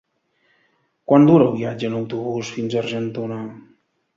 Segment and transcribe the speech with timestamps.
[1.11, 3.39] Quant dura el viatge en autobús fins a Argentona?